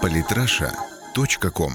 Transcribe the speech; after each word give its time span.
Политраша.ком 0.00 1.72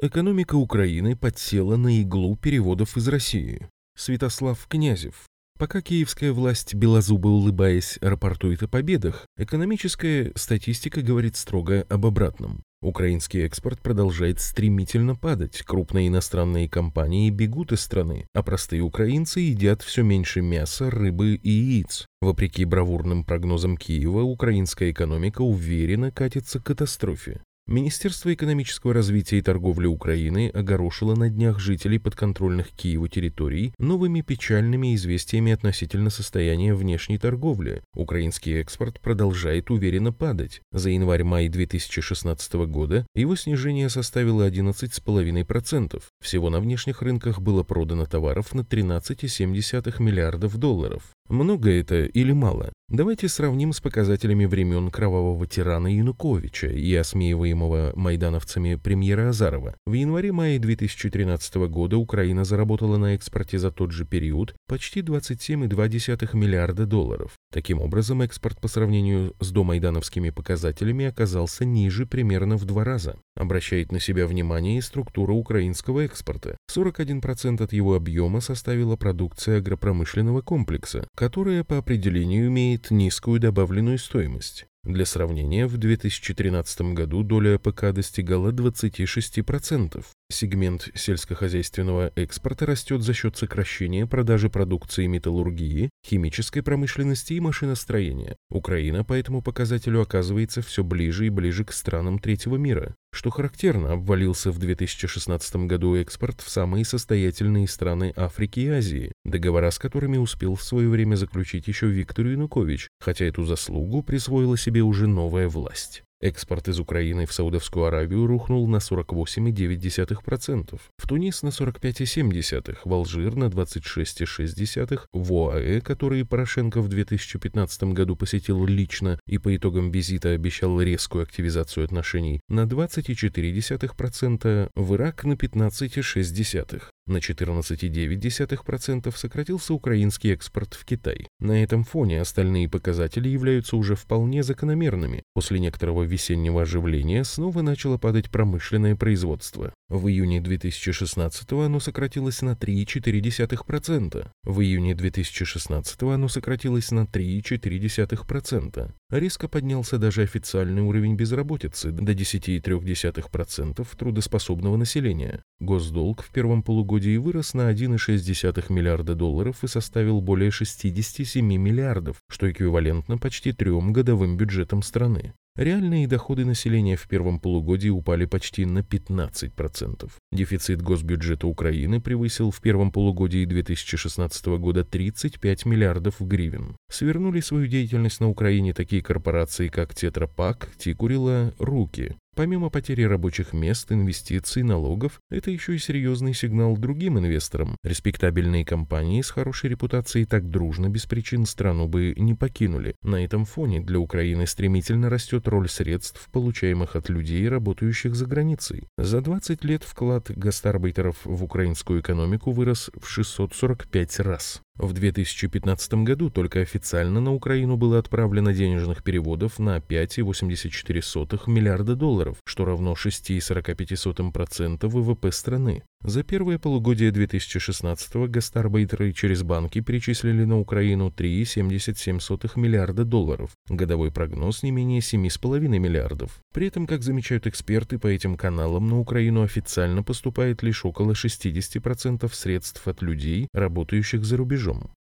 Экономика 0.00 0.54
Украины 0.54 1.16
подсела 1.16 1.76
на 1.76 2.00
иглу 2.00 2.36
переводов 2.36 2.96
из 2.96 3.08
России. 3.08 3.68
Святослав 3.96 4.66
Князев. 4.68 5.26
Пока 5.58 5.80
киевская 5.80 6.32
власть, 6.32 6.74
белозубо 6.74 7.28
улыбаясь, 7.28 7.98
рапортует 8.00 8.62
о 8.62 8.68
победах, 8.68 9.26
экономическая 9.36 10.32
статистика 10.34 11.02
говорит 11.02 11.36
строго 11.36 11.86
об 11.88 12.06
обратном. 12.06 12.62
Украинский 12.82 13.46
экспорт 13.46 13.80
продолжает 13.80 14.40
стремительно 14.40 15.14
падать, 15.14 15.62
крупные 15.62 16.08
иностранные 16.08 16.68
компании 16.68 17.30
бегут 17.30 17.70
из 17.70 17.80
страны, 17.80 18.26
а 18.34 18.42
простые 18.42 18.82
украинцы 18.82 19.38
едят 19.38 19.82
все 19.82 20.02
меньше 20.02 20.42
мяса, 20.42 20.90
рыбы 20.90 21.36
и 21.36 21.50
яиц. 21.50 22.06
Вопреки 22.20 22.64
бравурным 22.64 23.24
прогнозам 23.24 23.76
Киева, 23.76 24.22
украинская 24.22 24.90
экономика 24.90 25.42
уверенно 25.42 26.10
катится 26.10 26.58
к 26.58 26.64
катастрофе. 26.64 27.40
Министерство 27.68 28.34
экономического 28.34 28.92
развития 28.92 29.38
и 29.38 29.42
торговли 29.42 29.86
Украины 29.86 30.48
огорошило 30.48 31.14
на 31.14 31.30
днях 31.30 31.60
жителей 31.60 32.00
подконтрольных 32.00 32.70
Киеву 32.72 33.06
территорий 33.06 33.72
новыми 33.78 34.20
печальными 34.20 34.96
известиями 34.96 35.52
относительно 35.52 36.10
состояния 36.10 36.74
внешней 36.74 37.18
торговли. 37.18 37.82
Украинский 37.94 38.60
экспорт 38.60 39.00
продолжает 39.00 39.70
уверенно 39.70 40.12
падать. 40.12 40.60
За 40.72 40.90
январь-май 40.90 41.48
2016 41.48 42.52
года 42.66 43.06
его 43.14 43.36
снижение 43.36 43.88
составило 43.88 44.48
11,5%. 44.50 46.02
Всего 46.20 46.50
на 46.50 46.58
внешних 46.58 47.00
рынках 47.00 47.40
было 47.40 47.62
продано 47.62 48.06
товаров 48.06 48.54
на 48.54 48.62
13,7 48.62 50.02
миллиардов 50.02 50.56
долларов. 50.56 51.04
Много 51.32 51.70
это 51.70 52.04
или 52.04 52.32
мало? 52.32 52.74
Давайте 52.90 53.26
сравним 53.26 53.72
с 53.72 53.80
показателями 53.80 54.44
времен 54.44 54.90
кровавого 54.90 55.46
тирана 55.46 55.86
Януковича 55.86 56.66
и 56.66 56.94
осмеиваемого 56.94 57.92
майдановцами 57.96 58.74
премьера 58.74 59.30
Азарова. 59.30 59.74
В 59.86 59.94
январе-мае 59.94 60.58
2013 60.58 61.54
года 61.70 61.96
Украина 61.96 62.44
заработала 62.44 62.98
на 62.98 63.14
экспорте 63.14 63.58
за 63.58 63.70
тот 63.70 63.92
же 63.92 64.04
период 64.04 64.54
почти 64.68 65.00
27,2 65.00 66.36
миллиарда 66.36 66.84
долларов. 66.84 67.32
Таким 67.50 67.80
образом, 67.80 68.20
экспорт 68.20 68.60
по 68.60 68.68
сравнению 68.68 69.34
с 69.40 69.52
домайдановскими 69.52 70.28
показателями 70.28 71.06
оказался 71.06 71.64
ниже 71.64 72.04
примерно 72.04 72.58
в 72.58 72.66
два 72.66 72.84
раза. 72.84 73.16
Обращает 73.36 73.92
на 73.92 74.00
себя 74.00 74.26
внимание 74.26 74.78
и 74.78 74.82
структура 74.82 75.32
украинского 75.32 76.00
экспорта. 76.00 76.56
41% 76.70 77.62
от 77.62 77.72
его 77.72 77.94
объема 77.94 78.40
составила 78.40 78.96
продукция 78.96 79.58
агропромышленного 79.58 80.42
комплекса, 80.42 81.06
которая 81.16 81.64
по 81.64 81.78
определению 81.78 82.48
имеет 82.48 82.90
низкую 82.90 83.40
добавленную 83.40 83.98
стоимость. 83.98 84.66
Для 84.84 85.06
сравнения, 85.06 85.68
в 85.68 85.76
2013 85.76 86.92
году 86.92 87.22
доля 87.22 87.54
АПК 87.54 87.92
достигала 87.92 88.50
26%. 88.50 90.04
Сегмент 90.32 90.88
сельскохозяйственного 90.94 92.10
экспорта 92.16 92.64
растет 92.64 93.02
за 93.02 93.12
счет 93.12 93.36
сокращения 93.36 94.06
продажи 94.06 94.48
продукции 94.48 95.06
металлургии, 95.06 95.90
химической 96.06 96.62
промышленности 96.62 97.34
и 97.34 97.40
машиностроения. 97.40 98.36
Украина 98.50 99.04
по 99.04 99.12
этому 99.12 99.42
показателю 99.42 100.00
оказывается 100.00 100.62
все 100.62 100.82
ближе 100.82 101.26
и 101.26 101.30
ближе 101.30 101.66
к 101.66 101.72
странам 101.72 102.18
третьего 102.18 102.56
мира. 102.56 102.94
Что 103.12 103.28
характерно, 103.28 103.92
обвалился 103.92 104.50
в 104.50 104.58
2016 104.58 105.56
году 105.66 105.96
экспорт 105.96 106.40
в 106.40 106.48
самые 106.48 106.86
состоятельные 106.86 107.68
страны 107.68 108.14
Африки 108.16 108.60
и 108.60 108.68
Азии, 108.68 109.12
договора 109.26 109.70
с 109.70 109.78
которыми 109.78 110.16
успел 110.16 110.54
в 110.54 110.62
свое 110.62 110.88
время 110.88 111.16
заключить 111.16 111.68
еще 111.68 111.88
Виктор 111.88 112.26
Янукович, 112.26 112.88
хотя 113.00 113.26
эту 113.26 113.44
заслугу 113.44 114.02
присвоила 114.02 114.56
себе 114.56 114.80
уже 114.80 115.06
новая 115.06 115.46
власть. 115.46 116.02
Экспорт 116.22 116.68
из 116.68 116.78
Украины 116.78 117.26
в 117.26 117.32
Саудовскую 117.32 117.86
Аравию 117.86 118.28
рухнул 118.28 118.68
на 118.68 118.76
48,9%, 118.76 120.78
в 120.96 121.08
Тунис 121.08 121.42
на 121.42 121.48
45,7%, 121.48 122.76
в 122.84 122.94
Алжир 122.94 123.34
на 123.34 123.46
26,6%, 123.46 125.00
в 125.12 125.32
ОАЭ, 125.32 125.80
которые 125.80 126.24
Порошенко 126.24 126.80
в 126.80 126.86
2015 126.86 127.82
году 127.92 128.14
посетил 128.14 128.64
лично 128.64 129.18
и 129.26 129.38
по 129.38 129.56
итогам 129.56 129.90
визита 129.90 130.30
обещал 130.30 130.80
резкую 130.80 131.24
активизацию 131.24 131.84
отношений, 131.84 132.40
на 132.48 132.66
20,4%, 132.66 134.70
в 134.76 134.94
Ирак 134.94 135.24
на 135.24 135.32
15,6%. 135.32 136.82
На 137.06 137.16
14,9% 137.16 139.16
сократился 139.16 139.74
украинский 139.74 140.32
экспорт 140.32 140.74
в 140.74 140.84
Китай. 140.84 141.26
На 141.40 141.60
этом 141.62 141.82
фоне 141.82 142.20
остальные 142.20 142.68
показатели 142.68 143.28
являются 143.28 143.76
уже 143.76 143.96
вполне 143.96 144.44
закономерными. 144.44 145.24
После 145.34 145.58
некоторого 145.58 146.04
весеннего 146.04 146.62
оживления 146.62 147.24
снова 147.24 147.62
начало 147.62 147.98
падать 147.98 148.30
промышленное 148.30 148.94
производство. 148.94 149.74
В 149.92 150.08
июне 150.08 150.40
2016 150.40 151.52
оно 151.52 151.78
сократилось 151.78 152.40
на 152.40 152.52
3,4%. 152.52 154.26
В 154.42 154.60
июне 154.62 154.94
2016 154.94 156.02
оно 156.04 156.28
сократилось 156.28 156.90
на 156.92 157.00
3,4%. 157.00 158.90
Резко 159.10 159.48
поднялся 159.48 159.98
даже 159.98 160.22
официальный 160.22 160.80
уровень 160.80 161.14
безработицы 161.14 161.90
до 161.90 162.12
10,3% 162.12 163.86
трудоспособного 163.98 164.78
населения. 164.78 165.42
Госдолг 165.60 166.22
в 166.22 166.30
первом 166.32 166.62
полугодии 166.62 167.18
вырос 167.18 167.52
на 167.52 167.70
1,6 167.70 168.72
миллиарда 168.72 169.14
долларов 169.14 169.62
и 169.62 169.68
составил 169.68 170.22
более 170.22 170.50
67 170.50 171.44
миллиардов, 171.44 172.22
что 172.30 172.50
эквивалентно 172.50 173.18
почти 173.18 173.52
трем 173.52 173.92
годовым 173.92 174.38
бюджетам 174.38 174.80
страны. 174.80 175.34
Реальные 175.54 176.08
доходы 176.08 176.46
населения 176.46 176.96
в 176.96 177.06
первом 177.06 177.38
полугодии 177.38 177.90
упали 177.90 178.24
почти 178.24 178.64
на 178.64 178.78
15%. 178.78 180.10
Дефицит 180.32 180.80
госбюджета 180.80 181.46
Украины 181.46 182.00
превысил 182.00 182.50
в 182.50 182.58
первом 182.62 182.90
полугодии 182.90 183.44
2016 183.44 184.46
года 184.46 184.82
35 184.82 185.66
миллиардов 185.66 186.14
гривен. 186.20 186.76
Свернули 186.90 187.40
свою 187.40 187.66
деятельность 187.66 188.20
на 188.20 188.30
Украине 188.30 188.72
такие 188.72 189.02
корпорации, 189.02 189.68
как 189.68 189.94
Тетрапак, 189.94 190.70
Тикурила, 190.78 191.52
Руки. 191.58 192.16
Помимо 192.34 192.70
потери 192.70 193.02
рабочих 193.02 193.52
мест, 193.52 193.92
инвестиций, 193.92 194.62
налогов, 194.62 195.20
это 195.30 195.50
еще 195.50 195.74
и 195.74 195.78
серьезный 195.78 196.32
сигнал 196.32 196.78
другим 196.78 197.18
инвесторам. 197.18 197.76
Респектабельные 197.84 198.64
компании 198.64 199.20
с 199.20 199.28
хорошей 199.28 199.68
репутацией 199.68 200.24
так 200.24 200.48
дружно 200.48 200.88
без 200.88 201.04
причин 201.04 201.44
страну 201.44 201.88
бы 201.88 202.14
не 202.16 202.34
покинули. 202.34 202.94
На 203.02 203.22
этом 203.22 203.44
фоне 203.44 203.80
для 203.80 203.98
Украины 203.98 204.46
стремительно 204.46 205.10
растет 205.10 205.46
роль 205.46 205.68
средств, 205.68 206.30
получаемых 206.32 206.96
от 206.96 207.10
людей, 207.10 207.46
работающих 207.50 208.14
за 208.14 208.24
границей. 208.24 208.88
За 208.96 209.20
20 209.20 209.62
лет 209.64 209.84
вклад 209.84 210.30
гастарбайтеров 210.30 211.18
в 211.24 211.44
украинскую 211.44 212.00
экономику 212.00 212.52
вырос 212.52 212.90
в 212.98 213.06
645 213.08 214.20
раз. 214.20 214.62
В 214.78 214.94
2015 214.94 215.94
году 216.04 216.30
только 216.30 216.60
официально 216.60 217.20
на 217.20 217.34
Украину 217.34 217.76
было 217.76 217.98
отправлено 217.98 218.54
денежных 218.54 219.04
переводов 219.04 219.58
на 219.58 219.76
5,84 219.76 221.50
миллиарда 221.50 221.94
долларов, 221.94 222.38
что 222.46 222.64
равно 222.64 222.94
6,45% 222.94 224.86
ВВП 224.88 225.30
страны. 225.30 225.82
За 226.04 226.24
первое 226.24 226.58
полугодие 226.58 227.12
2016-го 227.12 228.26
гастарбайтеры 228.26 229.12
через 229.12 229.44
банки 229.44 229.80
перечислили 229.80 230.42
на 230.42 230.58
Украину 230.58 231.10
3,77 231.16 232.58
миллиарда 232.58 233.04
долларов. 233.04 233.50
Годовой 233.68 234.10
прогноз 234.10 234.64
не 234.64 234.72
менее 234.72 235.00
7,5 235.00 235.60
миллиардов. 235.78 236.40
При 236.52 236.66
этом, 236.66 236.88
как 236.88 237.04
замечают 237.04 237.46
эксперты, 237.46 238.00
по 238.00 238.08
этим 238.08 238.36
каналам 238.36 238.88
на 238.88 238.98
Украину 238.98 239.42
официально 239.42 240.02
поступает 240.02 240.64
лишь 240.64 240.84
около 240.84 241.12
60% 241.12 242.28
средств 242.34 242.88
от 242.88 243.00
людей, 243.00 243.46
работающих 243.52 244.24
за 244.24 244.38
рубежом. 244.38 244.61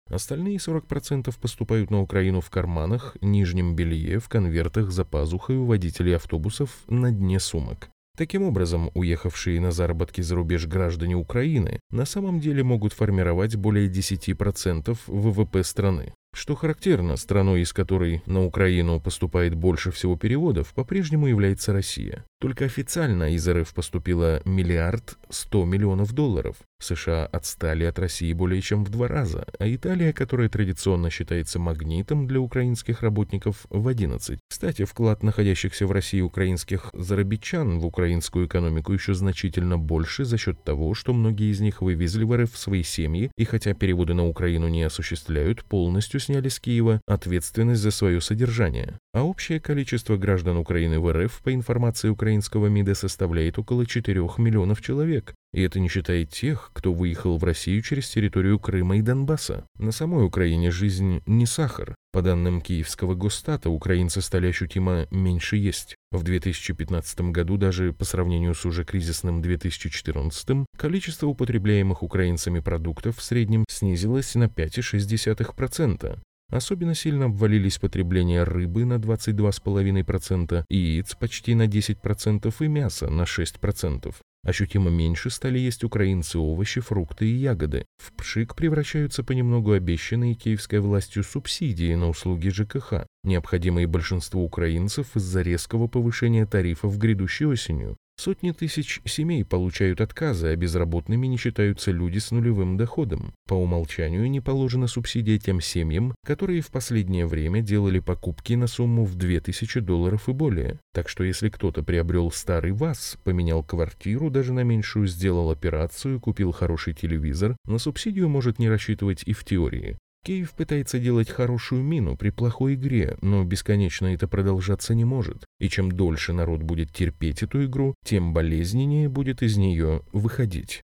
Остальные 0.09 0.59
40% 0.59 1.35
поступают 1.41 1.91
на 1.91 2.01
Украину 2.01 2.41
в 2.41 2.49
карманах, 2.49 3.17
нижнем 3.21 3.75
белье, 3.75 4.21
в 4.21 4.29
конвертах 4.29 4.91
за 4.91 5.05
пазухой 5.05 5.57
у 5.57 5.65
водителей 5.65 6.15
автобусов 6.15 6.71
на 6.87 7.11
дне 7.11 7.41
сумок. 7.41 7.89
Таким 8.17 8.45
образом, 8.45 8.91
уехавшие 8.95 9.61
на 9.61 9.73
заработки 9.73 10.23
за 10.23 10.37
рубеж 10.37 10.67
граждане 10.67 11.17
Украины 11.17 11.81
на 11.91 12.07
самом 12.07 12.41
деле 12.41 12.65
могут 12.65 12.95
формировать 12.95 13.57
более 13.57 13.91
10% 13.91 14.97
ВВП 15.07 15.63
страны. 15.63 16.15
Что 16.35 16.55
характерно, 16.55 17.17
страной, 17.17 17.63
из 17.63 17.73
которой 17.73 18.23
на 18.27 18.45
Украину 18.45 19.01
поступает 19.01 19.55
больше 19.55 19.91
всего 19.91 20.17
переводов, 20.17 20.73
по-прежнему 20.73 21.27
является 21.27 21.73
Россия. 21.73 22.25
Только 22.39 22.67
официально 22.67 23.33
из 23.35 23.49
РФ 23.49 23.73
поступило 23.73 24.43
миллиард 24.45 25.17
сто 25.31 25.65
миллионов 25.65 26.13
долларов. 26.13 26.57
США 26.79 27.25
отстали 27.25 27.85
от 27.85 27.99
России 27.99 28.35
более 28.35 28.61
чем 28.61 28.85
в 28.85 28.91
два 28.91 29.09
раза, 29.09 29.47
а 29.59 29.67
Италия, 29.67 30.13
которая 30.13 30.51
традиционно 30.51 31.09
считается 31.09 31.59
магнитом 31.59 32.27
для 32.27 32.39
украинских 32.41 33.01
работников, 33.01 33.65
в 33.71 33.89
11. 33.89 34.39
Кстати, 34.51 34.85
вклад 34.85 35.23
находящихся 35.23 35.87
в 35.87 35.93
России 35.93 36.21
украинских 36.21 36.91
зарабичан 36.93 37.79
в 37.79 37.87
украинскую 37.87 38.47
экономику 38.47 38.93
еще 38.93 39.15
значительно 39.15 39.79
больше 39.79 40.27
за 40.27 40.37
счет 40.37 40.63
того, 40.63 40.93
что 40.93 41.15
многие 41.15 41.51
из 41.51 41.61
них 41.61 41.81
вывезли 41.81 42.25
в 42.25 42.37
РФ 42.37 42.55
свои 42.55 42.83
семьи 42.83 43.31
и 43.39 43.45
хотя 43.47 43.73
переводы 43.73 44.13
на 44.13 44.27
Украину 44.27 44.69
не 44.69 44.83
осуществляют, 44.83 45.65
полностью 45.65 46.21
сняли 46.21 46.51
с 46.51 46.61
Киева 46.61 47.01
ответственность 47.07 47.81
за 47.81 47.91
свое 47.91 48.21
содержание. 48.21 48.99
А 49.15 49.23
общее 49.23 49.61
количество 49.61 50.19
граждан 50.19 50.59
Украины 50.59 51.01
в 51.01 51.11
РФ, 51.11 51.41
по 51.43 51.55
информации 51.55 52.11
украинского 52.27 52.67
МИДа, 52.67 52.97
составляет 52.97 53.57
около 53.57 53.87
4 53.87 54.21
миллионов 54.39 54.83
человек. 54.83 55.33
И 55.55 55.63
это 55.63 55.79
не 55.79 55.89
считая 55.89 56.25
тех, 56.25 56.73
кто 56.73 56.93
выехал 56.93 57.39
в 57.39 57.45
Россию 57.45 57.83
через 57.83 58.09
территорию 58.11 58.59
Крыма 58.59 58.97
и 58.97 59.01
Донбасса. 59.01 59.65
На 59.79 59.93
самой 59.93 60.27
Украине 60.27 60.73
жизнь 60.73 61.23
не 61.25 61.47
сахар. 61.47 61.95
По 62.13 62.23
данным 62.23 62.61
киевского 62.61 63.15
госстата, 63.15 63.71
украинцы 63.71 64.21
стали 64.23 64.49
ощутимо 64.49 65.07
меньше 65.13 65.57
есть. 65.57 65.95
В 66.11 66.25
2015 66.25 67.21
году 67.31 67.59
даже 67.59 67.93
по 67.93 68.05
сравнению 68.05 68.55
с 68.55 68.65
уже 68.65 68.85
кризисным 68.85 69.41
2014 69.41 70.67
количество 70.77 71.29
употребляемых 71.29 72.03
украинцами 72.03 72.59
продуктов 72.59 73.19
в 73.19 73.23
среднем 73.23 73.65
снизилось 73.69 74.35
на 74.35 74.47
5,6%. 74.47 76.19
Особенно 76.49 76.95
сильно 76.95 77.27
обвалились 77.27 77.79
потребления 77.79 78.45
рыбы 78.45 78.85
на 78.85 78.95
22,5%, 78.95 80.65
яиц 80.69 81.15
почти 81.17 81.55
на 81.55 81.67
10% 81.67 82.55
и 82.61 82.69
мяса 82.69 83.11
на 83.11 83.23
6%. 83.23 84.15
Ощутимо 84.47 84.91
меньше 84.91 85.29
стали 85.31 85.59
есть 85.59 85.83
украинцы 85.83 86.39
овощи, 86.39 86.81
фрукты 86.81 87.27
и 87.27 87.35
ягоды. 87.35 87.85
В 87.99 88.13
пшик 88.13 88.55
превращаются 88.55 89.25
понемногу 89.25 89.73
обещанные 89.73 90.35
киевской 90.35 90.79
властью 90.79 91.25
субсидии 91.25 91.93
на 91.97 92.09
услуги 92.09 92.51
ЖКХ, 92.51 93.07
необходимые 93.25 93.89
большинству 93.89 94.45
украинцев 94.45 95.17
из-за 95.17 95.43
резкого 95.43 95.89
повышения 95.89 96.47
тарифов 96.47 96.97
грядущей 96.97 97.47
осенью. 97.47 97.97
Сотни 98.19 98.51
тысяч 98.53 99.03
семей 99.05 99.45
получают 99.45 100.01
отказы, 100.01 100.49
а 100.49 100.57
безработными 100.57 101.27
не 101.27 101.37
считаются 101.37 101.91
люди 101.91 102.19
с 102.19 102.31
нулевым 102.31 102.79
доходом. 102.79 103.35
По 103.47 103.55
умолчанию 103.55 104.29
не 104.31 104.41
положена 104.41 104.87
субсидия 104.87 105.39
тем 105.39 105.61
семьям, 105.61 106.15
которые 106.25 106.63
в 106.63 106.71
последнее 106.71 107.27
время 107.27 107.61
делали 107.61 107.99
покупки 107.99 108.55
на 108.55 108.67
сумму 108.67 109.05
в 109.05 109.17
2000 109.17 109.81
долларов 109.81 110.29
и 110.31 110.33
более. 110.33 110.81
Так 110.95 111.11
что 111.11 111.25
если 111.25 111.51
кто-то 111.51 111.83
приобрел 111.83 112.31
старый 112.31 112.73
ВАЗ, 112.73 113.19
поменял 113.23 113.63
квартиру, 113.63 114.31
даже 114.31 114.55
на 114.55 114.65
меньшую 114.65 115.07
сделал 115.07 115.51
операцию, 115.51 116.19
купил 116.19 116.53
хороший 116.53 116.95
телевизор, 116.95 117.55
на 117.67 117.79
субсидию 117.79 118.31
может 118.31 118.59
не 118.59 118.71
рассчитывать 118.71 119.25
и 119.27 119.35
в 119.35 119.45
теории. 119.45 119.99
Киев 120.27 120.55
пытается 120.55 120.99
делать 120.99 121.31
хорошую 121.31 121.85
мину 121.85 122.17
при 122.17 122.31
плохой 122.31 122.75
игре, 122.75 123.17
но 123.21 123.45
бесконечно 123.45 124.13
это 124.13 124.27
продолжаться 124.27 124.93
не 124.93 125.05
может. 125.05 125.47
И 125.61 125.69
чем 125.69 125.93
дольше 125.93 126.33
народ 126.33 126.63
будет 126.63 126.93
терпеть 126.93 127.45
эту 127.45 127.65
игру, 127.67 127.95
тем 128.05 128.33
болезненнее 128.33 129.09
будет 129.09 129.45
из 129.45 129.57
нее 129.57 130.03
выходить. 130.13 130.83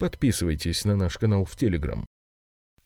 Подписывайтесь 0.00 0.84
на 0.84 0.96
наш 0.96 1.18
канал 1.18 1.44
в 1.44 1.54
Телеграм. 1.54 2.04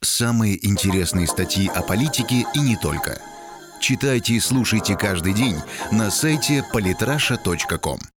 Самые 0.02 0.62
интересные 0.66 1.26
статьи 1.26 1.68
о 1.68 1.82
политике 1.82 2.44
и 2.54 2.60
не 2.60 2.76
только. 2.76 3.18
Читайте 3.80 4.34
и 4.34 4.40
слушайте 4.40 4.94
каждый 4.94 5.32
день 5.32 5.56
на 5.90 6.10
сайте 6.10 6.62
polytrasha.com. 6.70 7.98